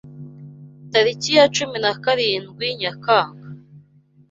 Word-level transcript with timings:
Tariki 0.91 1.31
ya 1.37 1.45
cumi 1.55 1.77
na 1.83 1.93
karindwi 2.03 2.65
Nyakanga: 2.79 3.47